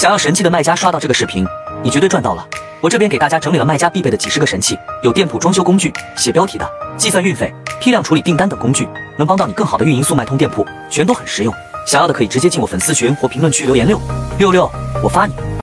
[0.00, 1.46] 想要神器的卖家刷到这个视频
[1.82, 2.48] 你绝对赚到了。
[2.80, 11.52] 我这边给大家整理了卖家必备的几十个神器有店铺装修工具写标题的计算运费批量处理订单等工具能帮到你更好的运营速卖通店铺全都很实用。
[11.86, 14.00] 想要的可以直接进我粉丝群或评论区留言六
[14.38, 14.72] 六六
[15.04, 15.34] 我发你。